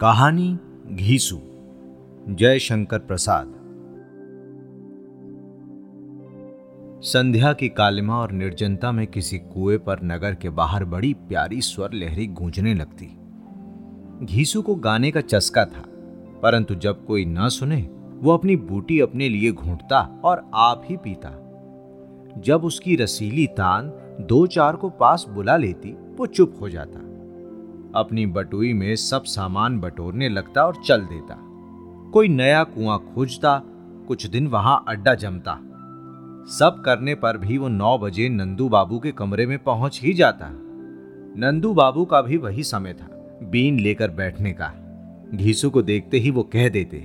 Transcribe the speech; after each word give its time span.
कहानी 0.00 0.58
घीसू। 0.86 1.38
जय 2.34 2.58
शंकर 2.58 2.98
प्रसाद। 2.98 3.46
संध्या 7.02 7.52
की 7.52 7.68
कालिमा 7.68 8.18
और 8.18 8.32
निर्जनता 8.32 8.92
में 8.92 9.06
किसी 9.06 9.38
कुएँ 9.38 9.78
पर 9.78 10.02
नगर 10.02 10.34
के 10.34 10.50
बाहर 10.50 10.84
बड़ी 10.84 11.14
प्यारी 11.14 11.60
स्वर 11.60 11.90
लहरी 11.94 12.26
गूंजने 12.26 12.74
लगती। 12.74 13.06
घीसू 14.26 14.62
को 14.62 14.74
गाने 14.74 15.10
का 15.10 15.20
चस्का 15.20 15.64
था, 15.64 15.82
परंतु 16.42 16.74
जब 16.74 17.06
कोई 17.06 17.24
न 17.24 17.48
सुने, 17.48 17.90
वो 18.20 18.32
अपनी 18.32 18.56
बूटी 18.56 19.00
अपने 19.00 19.28
लिए 19.28 19.52
घूंटता 19.52 20.20
और 20.24 20.50
आप 20.54 20.82
ही 20.84 20.96
पीता। 20.96 21.30
जब 22.38 22.64
उसकी 22.64 22.96
रसीली 22.96 23.46
तान 23.46 23.92
दो 24.20 24.46
चार 24.46 24.76
को 24.76 24.90
पास 24.90 25.26
बुला 25.28 25.56
लेती, 25.56 25.92
वो 25.92 26.26
चुप 26.26 26.54
हो 26.60 26.68
जाता। 26.68 27.07
अपनी 27.96 28.26
बटुई 28.26 28.72
में 28.72 28.94
सब 28.96 29.24
सामान 29.24 29.78
बटोरने 29.80 30.28
लगता 30.28 30.62
और 30.62 30.82
चल 30.86 31.02
देता। 31.02 31.36
कोई 32.12 32.28
नया 32.28 32.62
कुआँ 32.64 32.98
खोजता, 33.14 33.60
कुछ 34.08 34.26
दिन 34.26 34.46
वहाँ 34.46 34.84
अड्डा 34.88 35.14
जमता। 35.14 35.58
सब 36.50 36.82
करने 36.84 37.14
पर 37.14 37.36
भी 37.36 37.58
वो 37.58 37.68
नौ 37.68 37.96
बजे 37.98 38.28
नंदू 38.28 38.68
बाबू 38.68 38.98
के 38.98 39.12
कमरे 39.12 39.46
में 39.46 39.58
पहुँच 39.58 40.00
ही 40.02 40.12
जाता। 40.12 40.48
नंदू 41.36 41.72
बाबू 41.74 42.04
का 42.04 42.22
भी 42.22 42.36
वही 42.36 42.62
समय 42.62 42.92
था, 42.92 43.08
बीन 43.42 43.80
लेकर 43.80 44.10
बैठने 44.10 44.52
का। 44.52 44.72
घीसू 45.34 45.70
को 45.70 45.82
देखते 45.82 46.18
ही 46.18 46.30
वो 46.30 46.42
कह 46.42 46.68
देते, 46.68 46.98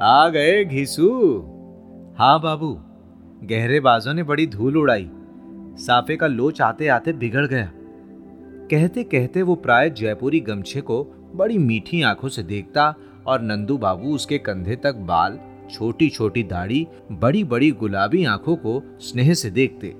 आ 0.00 0.28
गए 0.28 0.64
घीसू? 0.64 1.08
हाँ 2.18 2.40
बाबू, 2.40 2.72
गहरे 3.44 3.80
बाजों 3.80 4.14
ने 4.14 4.22
बड़ी 4.22 4.46
धूल 4.46 4.76
उड़ाई। 4.76 5.08
साफे 5.76 6.16
का 6.16 6.26
लोच 6.26 6.60
आते 6.62 6.88
आते 6.88 7.12
बिगड़ 7.12 7.46
गया। 7.46 7.70
कहते 8.70 9.02
कहते 9.04 9.42
वो 9.42 9.54
प्राय 9.54 9.90
जयपुरी 9.90 10.40
गमछे 10.40 10.80
को 10.80 11.02
बड़ी 11.34 11.58
मीठी 11.58 12.02
आँखों 12.02 12.28
से 12.28 12.42
देखता 12.42 12.94
और 13.26 13.42
नंदू 13.42 13.78
बाबू 13.78 14.14
उसके 14.14 14.38
कंधे 14.38 14.76
तक 14.76 14.94
बाल 14.94 15.38
छोटी 15.70 16.08
छोटी 16.08 16.42
दाढ़ी 16.42 16.86
बड़ी 17.12 17.44
बड़ी 17.44 17.70
गुलाबी 17.70 18.24
आँखों 18.24 18.56
को 18.56 18.82
स्नेह 19.00 19.34
से 19.34 19.50
देखते। 19.50 19.94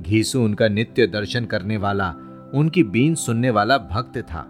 घीसू 0.00 0.44
उनका 0.44 0.68
नित्य 0.68 1.06
दर्शन 1.06 1.44
करने 1.44 1.76
वाला, 1.76 2.08
उनकी 2.54 2.82
बीन 2.82 3.14
सुनने 3.14 3.50
वाला 3.50 3.78
भक्त 3.78 4.18
था। 4.18 4.46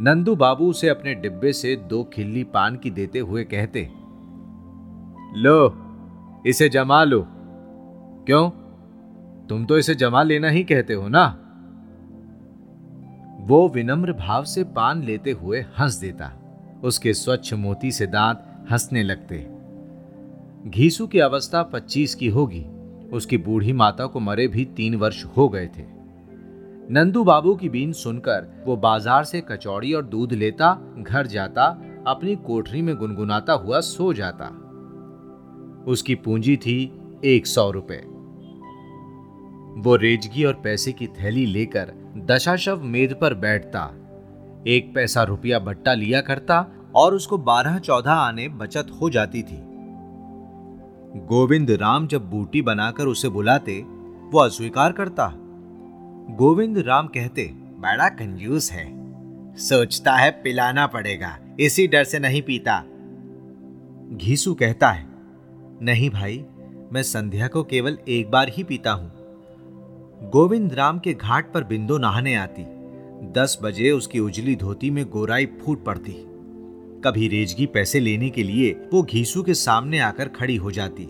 नंदू 0.00 0.36
बाबू 0.36 0.70
उसे 0.70 0.88
अपने 0.88 1.14
डिब्बे 1.14 1.52
से 1.52 1.76
दो 1.76 2.02
खिल्ली 2.04 2.44
पान 2.44 2.76
की 2.76 2.90
देते 2.90 3.18
हुए 3.18 3.44
कहते, 3.44 3.88
लो, 5.36 5.74
इसे 6.46 6.68
जमा 6.68 7.04
लो। 7.04 7.26
क्यों? 8.26 8.50
तुम 9.48 9.64
तो 9.64 9.78
इसे 9.78 9.94
जमा 9.94 10.22
लेना 10.22 10.48
ही 10.48 10.64
कहते 10.64 10.94
हो 10.94 11.08
ना? 11.08 11.40
वो 13.44 13.68
विनम्र 13.68 14.12
भाव 14.12 14.44
से 14.44 14.62
पान 14.64 15.02
लेते 15.02 15.30
हुए 15.30 15.60
हंस 15.78 15.94
देता। 15.94 16.30
उसके 16.84 17.12
स्वच्छ 17.14 17.54
मोती 17.54 17.90
से 17.92 18.06
दांत 18.06 18.44
हंसने 18.70 19.02
लगते। 19.02 19.38
घीसू 20.70 21.06
की 21.06 21.18
अवस्था 21.18 21.62
पच्चीस 21.62 22.14
की 22.14 22.28
होगी। 22.28 22.64
उसकी 23.12 23.38
बूढ़ी 23.38 23.72
माता 23.72 24.06
को 24.06 24.20
मरे 24.20 24.46
भी 24.48 24.64
तीन 24.64 24.94
वर्ष 24.94 25.24
हो 25.24 25.48
गए 25.48 25.66
थे। 25.66 25.84
नंदू 26.90 27.24
बाबू 27.24 27.54
की 27.54 27.68
बीन 27.68 27.92
सुनकर 27.92 28.62
वो 28.66 28.76
बाज़ार 28.76 29.24
से 29.24 29.40
कचौड़ी 29.40 29.92
और 29.92 30.04
दूध 30.04 30.32
लेता, 30.32 30.94
घर 30.98 31.26
जाता, 31.26 31.66
अपनी 32.06 32.36
कोठरी 32.36 32.82
में 32.82 32.94
गुनगुनाता 32.96 33.52
हुआ 33.52 33.80
सो 33.80 34.12
जाता। 34.12 34.46
उसकी 35.90 36.14
पूंजी 36.14 36.56
थी 36.56 36.78
एक 37.24 37.46
सौ 37.46 37.70
रुपए। 37.70 38.00
वो 39.80 39.96
रेजगी 39.96 40.44
और 40.44 40.54
पैसे 40.54 40.92
की 40.92 41.06
थैली 41.06 41.46
लेकर 41.46 41.92
दशाशव 42.16 42.82
मेद 42.82 43.14
पर 43.20 43.34
बैठता। 43.34 43.80
एक 44.66 44.92
पैसा 44.94 45.22
रुपया 45.22 45.58
बट्टा 45.58 45.94
लिया 45.94 46.20
करता 46.20 46.66
और 46.94 47.14
उसको 47.14 47.38
बारह 47.38 47.78
चौदह 47.78 48.10
आने 48.10 48.48
बचत 48.48 48.86
हो 49.00 49.10
जाती 49.10 49.42
थी। 49.42 49.58
गोविंद 51.26 51.70
राम 51.70 52.06
जब 52.06 52.30
बूटी 52.30 52.62
बनाकर 52.62 53.06
उसे 53.06 53.28
बुलाते, 53.28 53.80
वो 54.30 54.38
अस्वीकार 54.38 54.92
करता। 54.92 55.32
गोविंद 56.30 56.78
राम 56.78 57.06
कहते, 57.06 57.50
बड़ा 57.54 58.08
कंजूस 58.08 58.72
है। 58.72 58.86
सोचता 59.56 60.12
है 60.12 60.30
पिलाना 60.30 60.86
पड़ेगा, 60.86 61.36
इसी 61.60 61.86
डर 61.86 62.04
से 62.04 62.18
नहीं 62.18 62.42
पीता। 62.42 62.82
घीसू 64.16 64.54
कहता 64.54 64.90
है, 64.90 65.06
नहीं 65.82 66.10
भाई, 66.10 66.44
मैं 66.92 67.02
संध्या 67.02 67.48
को 67.48 67.62
केवल 67.62 67.98
एक 68.08 68.30
बार 68.30 68.48
ही 68.48 68.64
पीता 68.64 68.92
हूँ। 68.92 69.13
गोविंद 70.30 70.74
राम 70.74 70.98
के 70.98 71.12
घाट 71.12 71.52
पर 71.52 71.64
बिंदु 71.64 71.98
नहाने 71.98 72.34
आती। 72.34 72.62
दस 73.32 73.58
बजे 73.62 73.90
उसकी 73.90 74.18
उजली 74.18 74.56
धोती 74.56 74.90
में 74.90 75.10
गोराई 75.10 75.46
फूट 75.46 75.84
पड़ती। 75.84 76.12
कभी 77.04 77.28
रेजगी 77.28 77.66
पैसे 77.66 78.00
लेने 78.00 78.30
के 78.30 78.42
लिए 78.42 78.72
वो 78.92 79.02
घीसू 79.02 79.42
के 79.42 79.54
सामने 79.54 79.98
आकर 79.98 80.28
खड़ी 80.28 80.56
हो 80.56 80.70
जाती। 80.70 81.08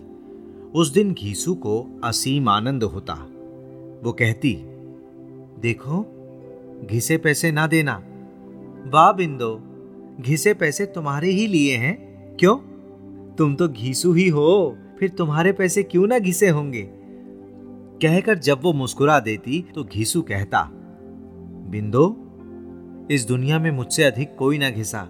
उस 0.75 0.93
दिन 0.93 1.13
घीसू 1.13 1.55
को 1.55 2.01
असीम 2.03 2.49
आनंद 2.49 2.83
होता। 2.83 3.13
वो 4.03 4.11
कहती, 4.11 4.57
देखो, 5.61 6.05
घिसे 6.91 7.17
पैसे 7.17 7.51
ना 7.51 7.67
देना। 7.67 8.03
वाह 8.87 9.11
बिंदो, 9.11 9.61
घिसे 10.21 10.53
पैसे 10.53 10.85
तुम्हारे 10.85 11.29
ही 11.29 11.47
लिए 11.47 11.77
हैं। 11.77 12.05
क्यों? 12.35 12.57
तुम 13.35 13.55
तो 13.55 13.67
घीसू 13.67 14.13
ही 14.13 14.29
हो, 14.29 14.77
फिर 14.99 15.09
तुम्हारे 15.09 15.51
पैसे 15.51 15.83
क्यों 15.83 16.07
ना 16.07 16.19
घिसे 16.19 16.49
होंगे? 16.49 17.04
कहकर 18.01 18.37
जब 18.37 18.61
वो 18.61 18.73
मुस्कुरा 18.73 19.19
देती 19.19 19.63
तो 19.75 19.83
घीसू 19.83 20.21
कहता, 20.21 20.69
बिंदो, 21.71 22.05
इस 23.11 23.25
दुनिया 23.27 23.59
में 23.59 23.69
मुझसे 23.71 24.03
अधिक 24.03 24.35
कोई 24.35 24.57
ना 24.57 24.69
घिसा। 24.69 25.07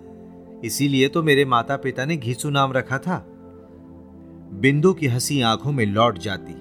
इसीलिए 0.63 1.07
तो 1.07 1.23
मेरे 1.23 1.45
माता 1.45 1.77
पिता 1.77 2.05
ने 2.05 2.17
घीसू 2.17 2.49
नाम 2.49 2.73
रखा 2.73 2.97
था। 2.97 3.17
बिंदु 4.53 4.93
की 4.93 5.07
हँसी 5.07 5.41
आँखों 5.41 5.71
में 5.71 5.85
लौट 5.85 6.17
जाती। 6.17 6.53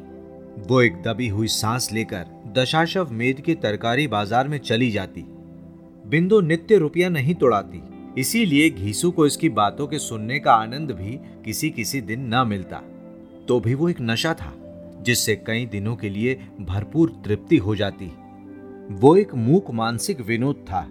वो 0.68 0.80
एक 0.82 1.02
दबी 1.02 1.28
हुई 1.28 1.48
सांस 1.48 1.92
लेकर 1.92 2.26
दशाशव 2.56 3.12
मेद 3.12 3.40
के 3.40 3.54
तरकारी 3.54 4.06
बाज़ार 4.06 4.48
में 4.48 4.58
चली 4.58 4.90
जाती। 4.90 5.24
बिंदु 6.06 6.40
नित्य 6.40 6.76
रुपया 6.76 7.08
नहीं 7.08 7.34
तोड़ाती। 7.34 7.82
इसीलिए 8.20 8.70
घीसू 8.70 9.10
को 9.10 9.26
इसकी 9.26 9.48
बातों 9.48 9.86
के 9.86 9.98
सुनने 9.98 10.38
का 10.38 10.52
आनंद 10.52 10.90
भी 10.90 11.18
किसी 11.44 11.70
किसी 11.70 12.00
दिन 12.00 12.34
न 12.34 12.46
मिलता। 12.48 12.82
तो 13.48 13.60
भी 13.60 13.74
वो 13.74 13.88
एक 13.88 14.00
नशा 14.00 14.34
था। 14.34 14.52
जिससे 15.04 15.36
कई 15.36 15.66
दिनों 15.66 15.96
के 15.96 16.08
लिए 16.08 16.48
भरपूर 16.60 17.22
तृप्ति 17.24 17.56
हो 17.56 17.76
जाती। 17.76 18.12
वो 18.90 19.16
एक 19.16 19.34
मूक 19.34 19.70
मानसिक 19.70 20.20
विनोद 20.20 20.56
था। 20.56 20.82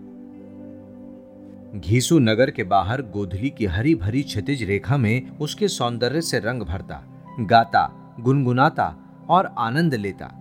घीसू 1.79 2.19
नगर 2.19 2.51
के 2.51 2.63
बाहर 2.63 3.01
गोधली 3.01 3.49
की 3.49 3.65
हरी 3.65 3.95
भरी 3.95 4.21
क्षतिज 4.23 4.63
रेखा 4.63 4.97
में 4.97 5.37
उसके 5.37 5.67
सौंदर्य 5.67 6.21
से 6.21 6.39
रंग 6.39 6.61
भरता, 6.61 7.03
गाता, 7.39 8.15
गुनगुनाता 8.19 8.95
और 9.29 9.45
आनंद 9.57 9.93
लेता। 9.93 10.39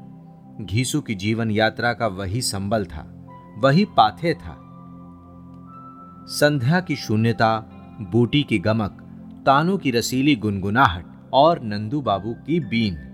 घीसू 0.60 1.00
की 1.00 1.14
जीवन 1.14 1.50
यात्रा 1.50 1.92
का 1.92 2.06
वही 2.06 2.42
संबल 2.42 2.84
था, 2.84 3.26
वही 3.58 3.84
पाथे 3.84 4.34
था। 4.34 4.58
संध्या 6.28 6.80
की 6.80 6.96
शून्यता, 6.96 7.58
बूटी 8.00 8.42
की 8.42 8.58
गमक, 8.58 8.98
तानों 9.46 9.78
की 9.78 9.90
रसीली 9.90 10.36
गुनगुनाहट 10.36 11.06
और 11.32 11.60
नंदू 11.62 12.00
बाबू 12.00 12.32
की 12.32 12.60
बीन। 12.60 13.11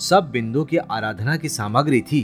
सब 0.00 0.30
बिंदु 0.30 0.64
की 0.64 0.76
आराधना 0.76 1.36
की 1.36 1.48
सामग्री 1.48 2.00
थी। 2.00 2.22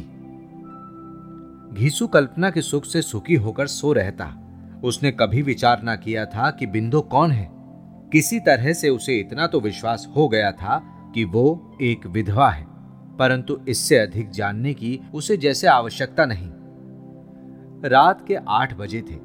घीसु 1.73 2.07
कल्पना 2.07 2.51
के 2.51 2.63
सुख 2.63 2.85
से 2.85 3.03
सुखी 3.03 3.35
होकर 3.35 3.67
सो 3.67 3.93
रहता। 3.93 4.31
उसने 4.85 5.11
कभी 5.13 5.43
विचार 5.43 5.83
ना 5.83 5.97
किया 5.97 6.27
था 6.27 6.51
कि 6.51 6.67
बिंदु 6.67 7.01
कौन 7.01 7.31
है। 7.31 7.51
किसी 8.13 8.41
तरह 8.41 8.73
से 8.73 8.89
उसे 8.89 9.19
इतना 9.19 9.47
तो 9.47 9.61
विश्वास 9.61 10.09
हो 10.17 10.29
गया 10.29 10.53
था 10.53 10.79
कि 11.15 11.25
वो 11.25 11.77
एक 11.83 12.07
विधवा 12.07 12.51
है, 12.51 12.67
परंतु 13.17 13.59
इससे 13.69 13.99
अधिक 13.99 14.31
जानने 14.31 14.75
की 14.75 15.01
उसे 15.15 15.37
जैसे 15.37 15.67
आवश्यकता 15.67 16.27
नहीं। 16.27 16.51
रात 17.91 18.27
के 18.29 18.37
आठ 18.49 18.75
बजे 18.75 19.03
थे। 19.03 19.19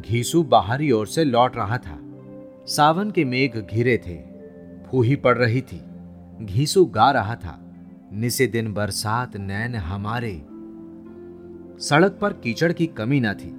घीसू 0.00 0.42
बाहरी 0.42 0.90
ओर 0.90 1.06
से 1.06 1.24
लौट 1.24 1.56
रहा 1.56 1.78
था। 1.78 1.98
सावन 2.66 3.10
के 3.10 3.24
मेघ 3.24 3.58
घिरे 3.58 3.98
थे। 4.06 4.16
फूही 4.86 5.16
पड़ 5.16 5.38
रही 5.38 5.60
थी। 5.60 5.84
घीसू 6.44 6.84
गा 6.84 7.10
रहा 7.10 7.34
था। 7.34 7.64
निसे 8.12 8.46
दिन 8.46 8.72
बरसात 8.72 9.36
नैन 9.36 9.74
हमारे। 9.74 10.42
सड़क 11.84 12.18
पर 12.20 12.32
कीचड़ 12.32 12.72
की 12.72 12.86
कमी 12.86 13.20
ना 13.20 13.34
थी। 13.34 13.50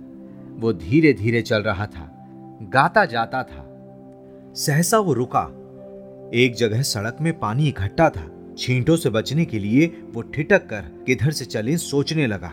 वो 0.57 0.73
धीरे 0.73 1.13
धीरे 1.13 1.41
चल 1.41 1.61
रहा 1.61 1.85
था 1.85 2.27
गाता 2.61 3.05
जाता 3.05 3.43
था। 3.43 3.65
सहसा 4.55 4.99
वो 4.99 5.13
रुका। 5.13 5.41
एक 6.33 6.55
जगह 6.55 6.81
सड़क 6.81 7.17
में 7.21 7.39
पानी 7.39 7.67
इकट्ठा 7.67 8.09
था। 8.09 8.53
छींटों 8.57 8.95
से 8.95 9.09
बचने 9.09 9.45
के 9.45 9.59
लिए 9.59 9.85
वो 10.13 10.21
ठिटक 10.21 10.69
कर 10.69 10.81
किधर 10.81 11.31
से 11.31 11.45
चले 11.45 11.77
सोचने 11.77 12.27
लगा। 12.27 12.51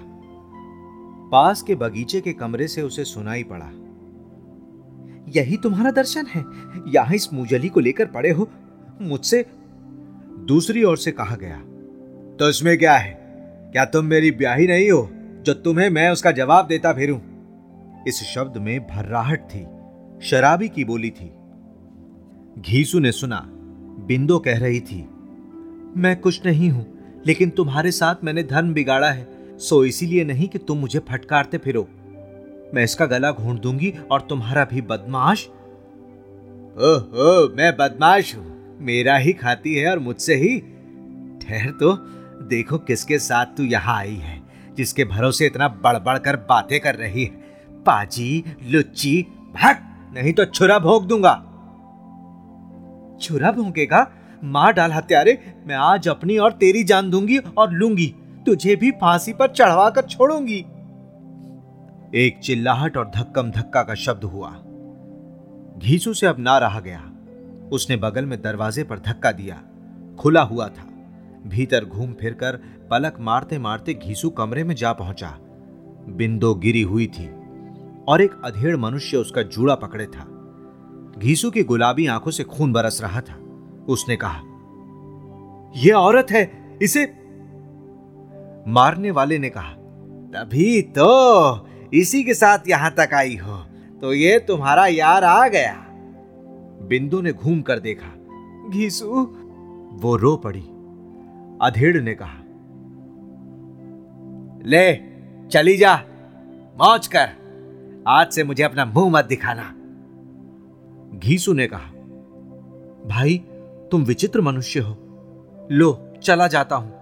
पास 1.32 1.62
के 1.62 1.75
बगीचे 1.75 2.20
के 2.20 2.32
कमरे 2.32 2.69
से 2.69 2.82
उसे 2.82 3.04
सुनाई 3.04 3.44
पड़ा। 3.52 3.70
यही 5.37 5.56
तुम्हारा 5.56 5.90
दर्शन 5.90 6.26
है? 6.26 6.44
यहाँ 6.88 7.14
इस 7.14 7.32
मुजली 7.32 7.69
को 7.69 7.81
लेकर 7.81 8.06
पड़े 8.06 8.31
हो? 8.31 8.49
मुझसे? 9.02 9.46
दूसरी 10.49 10.84
ओर 10.84 10.96
से 10.96 11.12
कहा 11.12 11.37
गया। 11.37 11.64
तो 12.38 12.48
इसमें 12.48 12.76
क्या 12.78 12.94
है? 12.94 13.12
क्या 13.72 13.84
तुम 13.84 14.04
मेरी 14.04 14.30
ब्याही 14.30 14.66
नहीं 14.66 14.90
हो, 14.90 15.08
जो 15.42 15.52
तुम्हें 15.54 15.88
मैं 15.90 16.08
उसका 16.10 16.30
जवाब 16.32 16.66
देता 16.66 16.92
फिरूं? 16.92 17.18
इस 18.08 18.22
शब्द 18.24 18.56
में 18.56 18.80
भर्राहट 18.86 19.44
थी, 19.44 19.64
शराबी 20.22 20.68
की 20.68 20.84
बोली 20.84 21.10
थी। 21.10 21.30
घीसू 22.60 22.98
ने 22.98 23.12
सुना, 23.12 23.42
बिंदो 24.06 24.38
कह 24.38 24.58
रही 24.58 24.80
थी, 24.80 24.98
मैं 25.96 26.14
कुछ 26.16 26.44
नहीं 26.46 26.70
हूँ, 26.70 26.86
लेकिन 27.26 27.50
तुम्हारे 27.50 27.90
साथ 27.90 28.24
मैंने 28.24 28.42
धर्म 28.42 28.72
बिगाड़ा 28.74 29.10
है, 29.10 29.26
सो 29.58 29.84
इसीलिए 29.84 30.24
नहीं 30.24 30.48
कि 30.48 30.58
तुम 30.58 30.78
मुझे 30.78 30.98
फटकारते 31.08 31.58
फिरो। 31.58 31.86
मैं 32.74 32.84
इसका 32.84 33.06
गला 33.06 33.30
घूंढ 33.32 33.60
दूँगी 33.60 33.92
और 34.10 34.20
तुम्हारा 34.20 34.64
भी 34.64 34.80
बदमाश? 34.82 35.46
ओह, 36.76 37.56
मैं 37.56 37.72
बदमाश 37.76 38.34
हूँ, 38.36 38.78
मेरा 38.80 39.16
ही 39.16 39.32
खाती 39.34 39.74
है 39.74 39.90
और 39.90 39.98
मुझसे 39.98 40.34
ही? 40.34 40.58
ठहर 41.40 41.70
तो 41.70 41.94
देखो 42.42 42.78
किसके 42.78 43.18
साथ 43.18 43.46
तू 43.46 43.62
यहाँ 43.62 43.96
आई 43.98 44.14
है, 44.14 44.40
जिसके 44.76 45.04
भरोसे 45.04 45.46
इतना 45.46 45.68
बड़बड़ 45.68 46.18
कर 46.18 46.36
बातें 46.36 46.80
कर 46.80 46.94
रही 46.94 47.24
है। 47.24 47.30
पाजी, 47.86 48.44
लुच्ची 48.62 49.22
भट 49.54 49.82
नहीं 50.14 50.32
तो 50.32 50.44
छुरा 50.44 50.78
भोग 50.78 51.06
दूँगा। 51.06 51.34
छुरा 53.22 53.52
भोंकेगा? 53.52 54.06
मार 54.44 54.72
डाल 54.72 54.92
हत्यारे, 54.92 55.38
मैं 55.66 55.74
आज 55.74 56.08
अपनी 56.08 56.38
और 56.38 56.52
तेरी 56.52 56.84
जान 56.84 57.10
दूँगी 57.10 57.38
और 57.38 57.72
लूँगी। 57.72 58.14
तुझे 58.46 58.76
भी 58.76 58.90
फांसी 58.90 59.32
पर 59.32 59.48
चढ़वा 59.48 59.90
कर 59.90 60.02
छोड़ूँगी। 60.02 60.64
एक 62.14 62.38
चिल्लाहट 62.42 62.96
और 62.96 63.10
धक्कम 63.16 63.50
धक्का 63.50 63.82
का 63.82 63.94
शब्द 63.94 64.24
हुआ। 64.24 64.50
घीसू 65.78 66.14
से 66.14 66.26
अब 66.26 66.36
ना 66.38 66.58
रहा 66.58 66.80
गया। 66.80 67.00
उसने 67.72 67.96
बगल 67.96 68.24
में 68.24 68.42
दरवाजे 68.42 68.84
पर 68.84 68.98
धक्का 68.98 69.32
दिया। 69.32 69.62
खुला 70.18 70.42
हुआ 70.42 70.68
था। 70.68 70.86
भीतर 71.46 71.84
घूम 71.84 72.12
फिरकर 72.12 72.56
पलक 72.90 73.16
मारते 73.20 73.58
मारते 73.58 73.94
घीसू 73.94 74.31
कमरे 74.31 74.64
में 74.64 74.75
जा 74.75 74.93
पहुँचा। 74.93 75.28
बिंदो 76.08 76.54
गिरी 76.54 76.82
हुई 76.82 77.06
थी 77.08 77.26
और 78.08 78.22
एक 78.22 78.40
अधेड़ 78.44 78.76
मनुष्य 78.76 79.16
उसका 79.16 79.43
जूड़ा 79.44 79.75
पकड़े 79.75 80.06
था। 80.06 80.26
घीसू 81.19 81.50
की 81.50 81.62
गुलाबी 81.62 82.06
आँखों 82.06 82.31
से 82.31 82.44
खून 82.44 82.72
बरस 82.72 83.00
रहा 83.02 83.20
था। 83.20 83.38
उसने 83.88 84.16
कहा 84.16 84.40
यह 85.76 85.94
औरत 85.94 86.31
है, 86.31 86.78
इसे 86.82 87.04
मारने 88.69 89.10
वाले 89.10 89.38
ने 89.38 89.49
कहा, 89.49 89.72
तभी 90.32 90.81
तो 90.99 91.69
इसी 91.92 92.22
के 92.25 92.34
साथ 92.34 92.69
यहाँ 92.69 92.90
तक 92.90 93.14
आई 93.14 93.37
हो 93.37 93.56
तो 94.02 94.12
ये 94.14 94.38
तुम्हारा 94.38 94.87
यार 94.87 95.25
आ 95.25 95.49
गया। 95.49 95.75
बिंदु 96.88 97.20
ने 97.20 97.32
घूम 97.32 97.60
कर 97.62 97.78
देखा, 97.81 98.08
घीसू? 98.70 99.22
वो 99.96 100.16
रो 100.16 100.37
पड़ी। 100.37 100.64
अधेड़ 101.62 102.02
ने 102.02 102.16
कहा, 102.22 102.42
ले, 104.68 104.94
चली 105.48 105.76
जा, 105.76 105.96
मौज 106.78 107.06
कर, 107.06 107.28
आज 108.08 108.32
से 108.32 108.44
मुझे 108.44 108.62
अपना 108.62 108.84
मुँह 108.84 109.10
मत 109.10 109.24
दिखाना। 109.24 109.74
घीसू 111.18 111.52
ने 111.52 111.66
कहा, 111.66 111.90
भाई, 113.08 113.38
तुम 113.90 114.02
विचित्र 114.02 114.40
मनुष्य 114.40 114.80
हो। 114.80 114.96
लो, 115.72 116.12
चला 116.22 116.46
जाता 116.46 116.76
हूँ। 116.76 116.96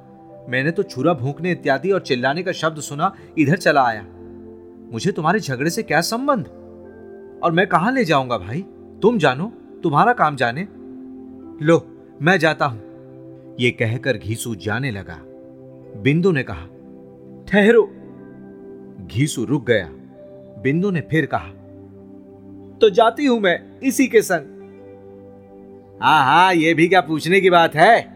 मैंने 0.49 0.71
तो 0.71 0.83
छुरा 0.83 1.15
भूखने 1.15 1.53
इत्यादि 1.53 1.91
और 1.91 2.01
चिल्लाने 2.01 2.43
का 2.43 2.53
शब्द 2.53 2.81
सुना, 2.81 3.15
इधर 3.39 3.57
चला 3.57 3.85
आया। 3.85 4.03
मुझे 4.93 5.13
तुम्हारे 5.13 5.41
झगड़े 5.41 5.71
से 5.71 5.83
क्या 5.83 6.01
संबंध? 6.01 6.47
और 7.45 7.53
मैं 7.53 7.67
कहाँ 7.67 7.93
ले 7.93 8.05
जाऊँगा 8.05 8.39
भाई? 8.39 8.65
तुम 9.03 9.19
जानो, 9.19 9.53
तुम्हारा 9.83 10.13
काम 10.13 10.37
जाने। 10.37 10.69
लो, 11.65 12.07
मैं 12.23 12.39
जाता 12.39 12.67
हूँ। 12.67 12.84
ये 13.61 13.71
कहकर 13.71 14.17
घीसू 14.17 14.55
जाने 14.55 14.91
लगा। 14.91 15.19
बिंदु 16.03 16.33
ने 16.33 16.43
कहा, 16.43 16.67
ठहरो। 17.49 17.83
घीसू 19.07 19.45
रुक 19.45 19.67
गया। 19.67 19.89
बिंदु 20.63 20.91
ने 20.91 21.01
फिर 21.01 21.27
कहा 21.27 21.51
तो 22.81 22.91
जाती 22.91 23.27
हूँ 23.27 23.41
मैं 23.41 23.81
इसी 23.81 24.07
के 24.07 24.23
संग। 24.23 24.53
हाँ 26.03 26.25
हा 26.25 26.51
ये 26.51 26.75
भी 26.75 26.89
क्या 26.89 27.01
पूछने 27.01 27.41
की 27.41 27.51
बात 27.51 27.75
है? 27.75 28.15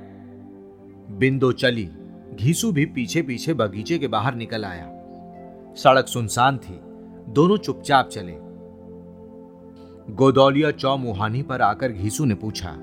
बिंदु 1.10 1.52
चली। 1.52 1.88
घीसू 2.34 2.72
भी 2.72 2.86
पीछे 2.86 3.22
पीछे 3.22 3.54
बगीचे 3.54 3.98
के 3.98 4.08
बाहर 4.08 4.34
निकल 4.34 4.64
आया। 4.64 4.86
सड़क 5.76 6.06
सुनसान 6.06 6.58
थी। 6.58 6.78
दोनों 7.32 7.56
चुपचाप 7.56 8.08
चले। 8.08 8.34
गोदौलिया 10.14 10.70
चौमुहानी 10.70 11.42
पर 11.42 11.62
आकर 11.62 11.92
घीसू 11.92 12.24
ने 12.24 12.34
पूछा 12.34 12.76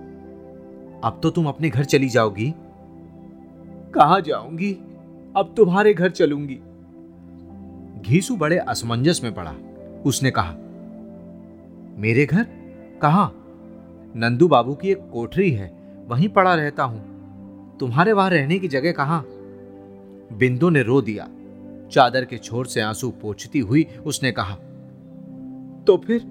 अब 1.06 1.20
तो 1.24 1.30
तुम 1.30 1.48
अपने 1.48 1.70
घर 1.70 1.84
चली 1.84 2.10
जाओगी। 2.10 2.54
कहा 3.94 4.20
जाऊँगी? 4.20 4.72
अब 5.38 5.54
तुम्हारे 5.58 5.94
घर 5.94 6.10
चलूँगी। 6.10 6.60
घीसू 8.02 8.36
बड़े 8.36 8.58
असमंजस 8.58 9.22
में 9.24 9.34
पड़ा। 9.34 9.54
उसने 10.06 10.32
कहा 10.32 10.56
मेरे 11.98 12.26
घर? 12.26 12.44
कहा? 13.02 13.32
नंदू 14.16 14.48
बाबू 14.48 14.74
की 14.74 14.92
एक 14.92 15.10
कोठरी 15.14 15.52
है 15.52 15.72
वहीं 16.08 16.30
पड़ा 16.30 16.56
रहता 16.56 16.84
हूँ। 16.84 17.78
तुम्हारे 17.78 18.14
वहाँ 18.14 18.30
रहने 18.30 18.60
की 18.60 18.68
जगह 18.68 18.92
कहाँ? 18.92 19.24
बिंदु 20.34 20.70
ने 20.70 20.84
रो 20.84 21.02
दिया। 21.02 21.28
चादर 21.92 22.26
के 22.26 22.38
छोर 22.38 22.66
से 22.66 22.82
आँसू 22.82 23.10
पोछती 23.22 23.60
हुई 23.60 23.88
उसने 24.06 24.32
कहा 24.32 24.56
तो 25.88 25.98
फिर 25.98 26.22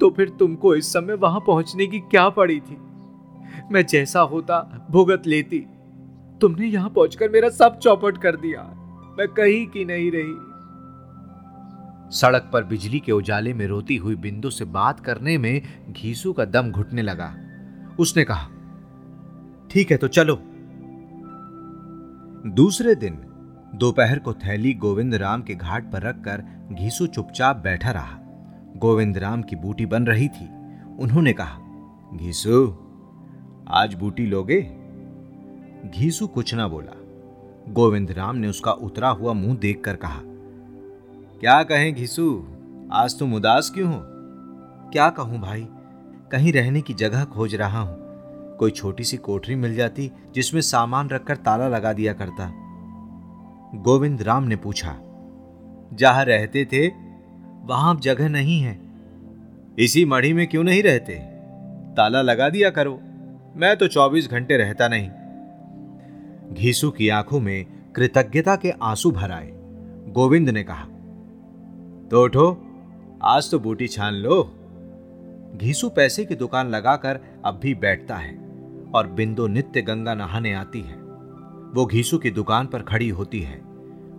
तो 0.00 0.10
फिर 0.10 0.28
तुमको 0.28 0.74
इस 0.74 0.92
समय 0.92 1.14
वहाँ 1.14 1.40
पहुँचने 1.40 1.86
की 1.86 1.98
क्या 2.00 2.28
पड़ी 2.28 2.60
थी? 2.60 2.76
मैं 3.72 3.86
जैसा 3.86 4.20
होता, 4.20 4.86
भुगत 4.90 5.22
लेती। 5.26 5.58
तुमने 6.40 6.66
यहाँ 6.66 6.90
पहुंचकर 6.90 7.28
मेरा 7.28 7.48
सब 7.48 7.78
चौपट 7.78 8.18
कर 8.18 8.36
दिया। 8.36 8.62
मैं 9.18 9.28
कहीं 9.28 9.66
की 9.66 9.84
नहीं 9.84 10.10
रही। 10.14 10.52
सड़क 12.16 12.50
पर 12.52 12.64
बिजली 12.64 13.00
के 13.00 13.12
उजाले 13.12 13.54
में 13.54 13.66
रोती 13.66 13.96
हुई 13.96 14.16
बिंदु 14.16 14.50
से 14.50 14.64
बात 14.64 15.00
करने 15.00 15.38
में 15.38 15.62
घीसू 15.90 16.32
का 16.32 16.44
दम 16.44 16.70
घुटने 16.70 17.02
लगा। 17.02 17.34
उसने 17.98 18.24
कहा, 18.24 18.48
ठीक 19.70 19.90
है 19.90 19.96
तो 19.96 20.08
चलो। 20.08 20.38
दूसरे 22.46 22.94
दिन, 22.94 23.18
दोपहर 23.74 24.18
को 24.18 24.32
थैली 24.32 24.74
गोविंद 24.74 25.14
राम 25.14 25.42
के 25.42 25.54
घाट 25.54 25.92
पर 25.92 26.02
रखकर 26.02 26.44
घीसू 26.72 27.06
चुपचाप 27.06 27.56
बैठा 27.56 27.90
रहा। 27.90 28.18
गोविंद 28.76 29.18
राम 29.18 29.42
की 29.42 29.56
बूटी 29.56 29.86
बन 29.86 30.06
रही 30.06 30.28
थी। 30.28 30.48
उन्होंने 30.98 31.32
कहा, 31.32 31.58
घीसू 32.14 32.81
आज 33.74 33.94
बूटी 33.94 34.26
लोगे? 34.26 34.60
घीसू 35.90 36.26
कुछ 36.26 36.54
ना 36.54 36.68
बोला। 36.68 36.92
गोविंद 37.68 38.10
राम 38.10 38.36
ने 38.36 38.48
उसका 38.48 38.72
उतरा 38.72 39.08
हुआ 39.08 39.32
मुँह 39.32 39.56
देखकर 39.56 39.96
कहा, 39.96 40.20
क्या 41.40 41.62
कहें 41.62 41.94
घिसू? 41.94 42.46
आज 42.92 43.18
तुम 43.18 43.34
उदास 43.34 43.70
क्यों 43.70 43.92
हो? 43.94 44.00
क्या 44.90 45.08
कहूँ 45.10 45.40
भाई? 45.40 45.66
कहीं 46.32 46.52
रहने 46.52 46.80
की 46.80 46.94
जगह 46.94 47.24
खोज 47.24 47.54
रहा 47.54 47.80
हूँ। 47.80 47.96
कोई 48.56 48.70
छोटी 48.70 49.04
सी 49.04 49.16
कोठरी 49.16 49.54
मिल 49.54 49.74
जाती 49.74 50.10
जिसमें 50.34 50.60
सामान 50.60 51.08
रखकर 51.08 51.36
ताला 51.36 51.68
लगा 51.68 51.92
दिया 51.92 52.12
करता। 52.12 52.52
गोविंद 53.74 54.22
राम 54.22 54.44
ने 54.44 54.56
पूछा, 54.56 54.96
जहाँ 55.92 56.24
रहते 56.24 56.64
थे, 56.64 56.88
वहाँ 57.66 57.94
अब 57.94 58.00
जगह 58.00 58.28
नहीं 58.28 58.60
है। 58.60 58.80
इसी 59.78 60.04
मढ़ी 60.04 60.32
में 60.32 60.46
क्यों 60.46 60.64
नहीं 60.64 60.82
रहते? 60.82 61.14
ताला 61.96 62.22
लगा 62.22 62.48
दिया 62.48 62.70
करो। 62.70 63.00
मैं 63.56 63.76
तो 63.76 63.88
24 63.88 64.30
घंटे 64.30 64.56
रहता 64.56 64.88
नहीं। 64.88 65.10
घीसू 66.54 66.90
की 66.90 67.08
आँखों 67.08 67.40
में 67.40 67.66
कृतज्ञता 67.92 68.56
के 68.56 68.70
आँसू 68.70 69.10
भर 69.10 69.30
आए। 69.30 69.50
गोविंद 70.08 70.48
ने 70.48 70.62
कहा 70.62 70.84
तो 72.10 72.24
उठो, 72.24 72.66
आज 73.22 73.50
तो 73.50 73.58
बूटी 73.58 73.88
छान 73.88 74.14
लो। 74.14 74.42
घीसू 75.56 75.88
पैसे 75.88 76.24
की 76.24 76.34
दुकान 76.34 76.68
लगाकर 76.68 77.20
अब 77.44 77.60
भी 77.62 77.74
बैठता 77.74 78.16
है 78.16 78.38
और 78.94 79.06
बिंदु 79.06 79.46
नित्य 79.46 79.82
गंगा 79.82 80.14
नहाने 80.14 80.54
आती 80.54 80.80
है। 80.80 80.94
वो 81.74 81.86
घीसू 81.86 82.18
की 82.18 82.30
दुकान 82.30 82.66
पर 82.66 82.82
खड़ी 82.82 83.08
होती 83.08 83.40
है। 83.40 83.62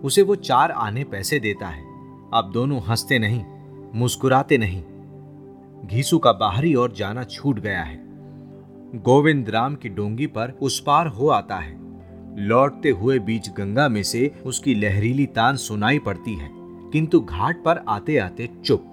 उसे 0.04 0.22
वो 0.22 0.34
चार 0.34 0.70
आने 0.70 1.04
पैसे 1.04 1.38
देता 1.38 1.66
है। 1.66 1.84
अब 2.34 2.50
दोनों 2.54 2.80
हँसते 2.82 3.18
नहीं, 3.18 3.44
मुस्कुराते 3.94 4.58
नहीं। 4.58 4.84
घीसू 5.88 6.18
का 6.18 6.32
बाहरी 6.32 6.74
ओर 6.74 6.92
जाना 6.92 7.24
छूट 7.24 7.58
गया 7.58 7.82
है। 7.82 8.03
गोविंद 8.94 9.48
राम 9.50 9.74
की 9.74 9.88
डोंगी 9.88 10.26
पर 10.26 10.50
उस 10.62 10.78
पार 10.80 11.06
हो 11.06 11.28
आता 11.28 11.56
है। 11.56 11.76
लौटते 12.38 12.90
हुए 12.90 13.18
बीच 13.18 13.48
गंगा 13.48 13.88
में 13.88 14.02
से 14.02 14.30
उसकी 14.44 14.74
लहरीली 14.74 15.26
तान 15.26 15.56
सुनाई 15.56 15.98
पड़ती 15.98 16.34
है, 16.34 16.48
किंतु 16.92 17.20
घाट 17.20 17.62
पर 17.64 17.84
आते 17.88 18.18
आते 18.18 18.48
चुप। 18.64 18.84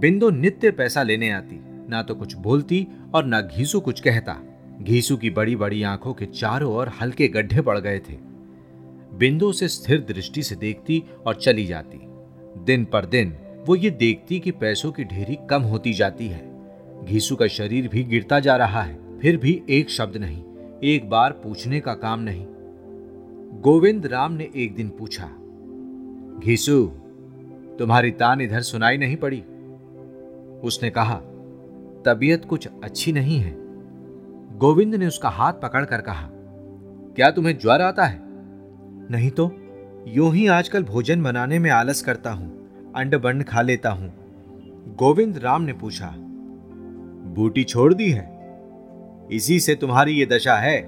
बिंदु 0.00 0.30
नित्य 0.30 0.70
पैसा 0.70 1.02
लेने 1.02 1.30
आती, 1.30 1.60
ना 1.88 2.02
तो 2.02 2.14
कुछ 2.14 2.34
बोलती 2.34 2.86
और 3.14 3.24
ना 3.24 3.40
घीसू 3.40 3.80
कुछ 3.80 4.00
कहता। 4.00 4.36
घीसू 4.80 5.16
की 5.16 5.30
बड़ी 5.30 5.56
बड़ी 5.56 5.82
आँखों 5.82 6.12
के 6.14 6.26
चारों 6.26 6.72
ओर 6.74 6.88
हल्के 7.00 7.28
गड्ढे 7.28 7.60
पड़ 7.60 7.78
गए 7.78 7.98
थे। 7.98 8.16
बिंदु 9.14 9.52
से 9.52 9.68
स्थिर 9.68 10.00
दृष्टि 10.00 10.42
से 10.42 10.54
देखती 10.54 11.02
और 11.26 11.34
चली 11.34 11.66
जाती। 11.66 12.00
दिन 12.64 12.84
पर 12.84 13.06
दिन 13.06 13.36
वो 13.66 13.76
ये 13.76 13.90
देखती 13.90 14.38
कि 14.40 14.50
पैसों 14.50 14.92
की 14.92 15.04
ढेरी 15.04 15.38
कम 15.50 15.62
होती 15.62 15.92
जाती 15.92 16.26
है। 16.26 16.50
घीसू 17.04 17.36
का 17.36 17.46
शरीर 17.46 17.88
भी 17.88 18.02
गिरता 18.04 18.40
जा 18.40 18.56
रहा 18.56 18.82
है। 18.82 19.00
फिर 19.22 19.36
भी 19.36 19.62
एक 19.70 19.90
शब्द 19.90 20.16
नहीं, 20.16 20.42
एक 20.84 21.08
बार 21.10 21.32
पूछने 21.32 21.80
का 21.80 21.92
काम 21.94 22.20
नहीं। 22.20 22.46
गोविंद 23.62 24.06
राम 24.06 24.32
ने 24.32 24.48
एक 24.56 24.74
दिन 24.74 24.88
पूछा, 24.88 25.26
घीसू, 26.44 26.84
तुम्हारी 27.78 28.10
तान 28.10 28.40
इधर 28.40 28.60
सुनाई 28.60 28.96
नहीं 28.96 29.16
पड़ी? 29.16 29.40
उसने 30.62 30.90
कहा, 30.90 31.14
तबीयत 32.06 32.44
कुछ 32.44 32.68
अच्छी 32.84 33.12
नहीं 33.12 33.38
है। 33.38 33.54
गोविंद 34.58 34.94
ने 34.94 35.06
उसका 35.06 35.28
हाथ 35.28 35.52
पकड़कर 35.52 36.00
कहा, 36.00 36.28
क्या 37.16 37.30
तुम्हें 37.30 37.58
ज्वर 37.58 37.82
आता 37.82 38.06
है? 38.06 38.20
नहीं 39.10 39.30
तो 39.30 39.50
यूँ 40.08 40.32
ही 40.34 40.46
आजकल 40.48 40.82
भोजन 40.82 41.22
बनाने 41.22 41.58
में 41.58 41.70
आलस 41.70 42.02
करता 42.02 42.30
हूँ, 42.30 42.92
अंड 42.96 43.20
बंड 43.20 43.44
खा 43.44 43.62
लेता 43.62 43.90
हूँ। 43.90 44.12
गोविंद 44.98 45.38
राम 45.38 45.62
ने 45.62 45.72
पूछा, 45.72 46.14
बूटी 47.34 47.64
छोड़ 47.64 47.92
दी 47.94 48.10
है? 48.10 48.31
इसी 49.32 49.60
से 49.60 49.74
तुम्हारी 49.74 50.12
ये 50.12 50.26
दशा 50.26 50.54
है। 50.54 50.82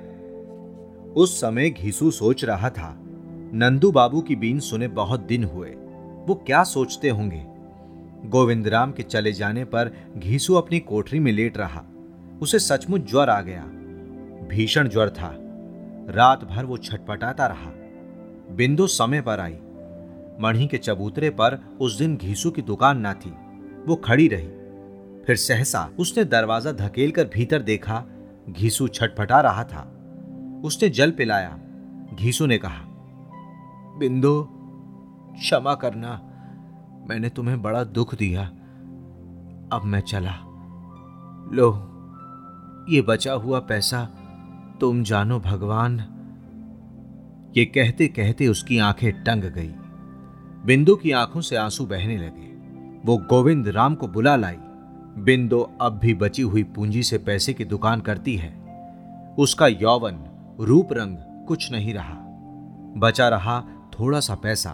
उस 1.16 1.40
समय 1.40 1.70
घीसू 1.70 2.10
सोच 2.10 2.44
रहा 2.44 2.70
था। 2.70 3.00
नंदू 3.54 3.92
बाबू 3.92 4.20
की 4.20 4.36
बीन 4.36 4.60
सुने 4.60 4.88
बहुत 4.88 5.20
दिन 5.20 5.44
हुए। 5.44 5.68
वो 6.26 6.34
क्या 6.46 6.64
सोचते 6.64 7.08
होंगे? 7.08 7.44
गोविंद 8.28 8.68
राम 8.68 8.92
के 8.92 9.02
चले 9.02 9.32
जाने 9.32 9.64
पर 9.64 9.90
घीसू 10.16 10.54
अपनी 10.54 10.80
कोठरी 10.80 11.20
में 11.20 11.32
लेट 11.32 11.56
रहा। 11.56 11.84
उसे 12.42 12.58
सचमुच 12.58 13.10
ज्वर 13.10 13.30
आ 13.30 13.40
गया। 13.40 13.62
भीषण 14.48 14.88
ज्वर 14.88 15.10
था। 15.10 15.36
रात 16.10 16.44
भर 16.44 16.64
वो 16.64 16.76
छटपटाता 16.76 17.46
रहा। 17.46 17.72
बिंदु 18.54 18.86
समय 18.86 19.20
पर 19.20 19.40
आई। 19.40 19.58
मणि 20.40 20.66
के 20.66 20.78
चबूतरे 20.78 21.30
पर 21.30 21.76
उस 21.80 21.98
दिन 21.98 22.16
घीसू 22.16 22.50
की 22.50 22.62
दुकान 22.62 22.98
ना 22.98 23.14
थी। 23.14 23.30
वो 23.86 23.96
खड़ी 23.96 24.28
रही। 24.28 24.48
फिर 25.24 25.36
सहसा 25.36 25.90
उसने 25.98 26.24
दरवाज़ा 26.24 26.72
धकेल 26.72 27.10
कर 27.10 27.24
भीतर 27.24 27.62
देखा। 27.62 28.04
घीसू 28.50 28.88
छटपटा 28.88 29.40
रहा 29.40 29.64
था। 29.64 29.90
उसने 30.64 30.88
जल 30.88 31.10
पिलाया। 31.10 31.58
घीसू 32.14 32.46
ने 32.46 32.58
कहा, 32.58 32.84
बिंदु, 33.98 34.48
क्षमा 35.36 35.74
करना। 35.74 36.20
मैंने 37.08 37.28
तुम्हें 37.28 37.62
बड़ा 37.62 37.84
दुख 37.84 38.14
दिया। 38.14 38.46
अब 39.72 39.80
मैं 39.84 40.00
चला। 40.00 40.32
लो, 41.52 41.90
ये 42.88 43.02
बचा 43.02 43.32
हुआ 43.32 43.60
पैसा 43.60 44.04
तुम 44.80 45.02
जानो 45.02 45.40
भगवान। 45.40 46.00
ये 47.56 47.64
कहते 47.64 48.08
कहते 48.08 48.46
उसकी 48.46 48.78
आँखें 48.78 49.24
टंग 49.24 49.44
गई। 49.44 49.74
बिंदु 50.66 50.96
की 50.96 51.10
आँखों 51.10 51.40
से 51.40 51.56
आँसू 51.56 51.86
बहने 51.86 52.16
लगे। 52.16 52.54
वो 53.04 53.16
गोविंद 53.16 53.68
राम 53.68 53.94
को 53.94 54.08
बुला 54.08 54.36
लाई। 54.36 54.56
बिंदु 55.18 55.60
अब 55.80 55.98
भी 55.98 56.14
बची 56.14 56.42
हुई 56.42 56.62
पूंजी 56.62 57.02
से 57.02 57.18
पैसे 57.18 57.52
की 57.52 57.64
दुकान 57.64 58.00
करती 58.00 58.36
है। 58.36 58.52
उसका 59.38 59.66
यौवन 59.66 60.24
रूप 60.60 60.92
रंग 60.92 61.16
कुछ 61.48 61.72
नहीं 61.72 61.94
रहा। 61.94 62.14
बचा 62.96 63.28
रहा 63.28 63.60
थोड़ा 64.00 64.20
सा 64.20 64.34
पैसा 64.34 64.70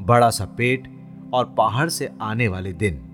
बड़ा 0.00 0.30
सा 0.30 0.44
पेट 0.44 0.88
और 1.34 1.54
पहाड़ 1.58 1.88
से 1.88 2.10
आने 2.20 2.48
वाले 2.48 2.72
दिन। 2.72 3.04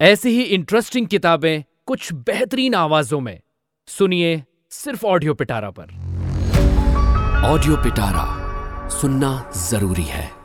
ऐसी 0.00 0.28
ही 0.28 0.42
इंटरेस्टिंग 0.42 1.06
किताबें 1.06 1.62
कुछ 1.86 2.12
बेहतरीन 2.12 2.74
आवाजों 2.74 3.20
में। 3.20 3.40
सुनिए 3.86 4.44
सिर्फ़ 4.70 5.06
ऑडियो 5.06 5.34
पिटारा 5.34 5.70
पर। 5.70 5.84
ऑडियो 7.44 7.76
पिटारा 7.76 8.43
सुनना 8.90 9.50
ज़रूरी 9.56 10.02
है। 10.02 10.43